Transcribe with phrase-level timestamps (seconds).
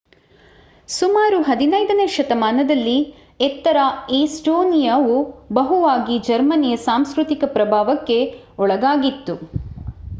[0.89, 2.95] ಸುಮಾರು 15 ನೇ ಶತಮಾನದಲ್ಲಿ
[3.39, 3.77] ಉತ್ತರ
[4.19, 5.17] ಎಸ್ಟೋನಿಯಾವು
[5.53, 8.17] ಬಹುವಾಗಿ ಜರ್ಮನಿಯ ಸಾಂಸ್ಕೃತಿಕ ಪ್ರಭಾವಕ್ಕೆ
[8.59, 9.35] ಒಳಗಾಗಿತ್ತು